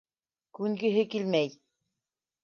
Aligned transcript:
Күнгеһе 0.59 1.03
килмәй. 1.11 1.51